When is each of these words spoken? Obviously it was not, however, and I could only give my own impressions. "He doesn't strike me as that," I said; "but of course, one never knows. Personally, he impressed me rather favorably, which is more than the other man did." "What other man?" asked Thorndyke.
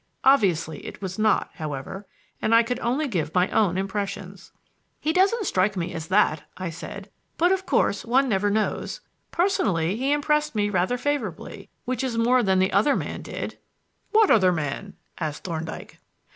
Obviously 0.23 0.83
it 0.83 0.99
was 0.99 1.19
not, 1.19 1.51
however, 1.53 2.07
and 2.41 2.55
I 2.55 2.63
could 2.63 2.79
only 2.79 3.07
give 3.07 3.35
my 3.35 3.47
own 3.51 3.77
impressions. 3.77 4.51
"He 4.99 5.13
doesn't 5.13 5.45
strike 5.45 5.77
me 5.77 5.93
as 5.93 6.07
that," 6.07 6.41
I 6.57 6.71
said; 6.71 7.11
"but 7.37 7.51
of 7.51 7.67
course, 7.67 8.03
one 8.03 8.27
never 8.27 8.49
knows. 8.49 9.01
Personally, 9.29 9.95
he 9.97 10.11
impressed 10.11 10.55
me 10.55 10.71
rather 10.71 10.97
favorably, 10.97 11.69
which 11.85 12.03
is 12.03 12.17
more 12.17 12.41
than 12.41 12.57
the 12.57 12.73
other 12.73 12.95
man 12.95 13.21
did." 13.21 13.59
"What 14.09 14.31
other 14.31 14.51
man?" 14.51 14.95
asked 15.19 15.43
Thorndyke. 15.43 15.99